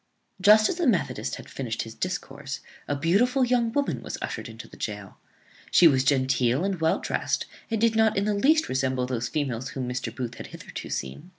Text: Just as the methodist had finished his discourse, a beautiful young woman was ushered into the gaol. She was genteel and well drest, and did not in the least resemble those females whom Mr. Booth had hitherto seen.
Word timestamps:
Just 0.41 0.67
as 0.67 0.77
the 0.77 0.87
methodist 0.87 1.35
had 1.35 1.47
finished 1.47 1.83
his 1.83 1.93
discourse, 1.93 2.61
a 2.87 2.95
beautiful 2.95 3.45
young 3.45 3.71
woman 3.71 4.01
was 4.01 4.17
ushered 4.19 4.49
into 4.49 4.67
the 4.67 4.75
gaol. 4.75 5.17
She 5.69 5.87
was 5.87 6.03
genteel 6.03 6.63
and 6.63 6.81
well 6.81 6.97
drest, 6.97 7.45
and 7.69 7.79
did 7.79 7.95
not 7.95 8.17
in 8.17 8.25
the 8.25 8.33
least 8.33 8.67
resemble 8.67 9.05
those 9.05 9.29
females 9.29 9.69
whom 9.69 9.87
Mr. 9.87 10.11
Booth 10.15 10.33
had 10.39 10.47
hitherto 10.47 10.89
seen. 10.89 11.29